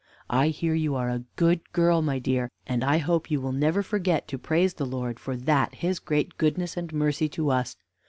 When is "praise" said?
4.39-4.73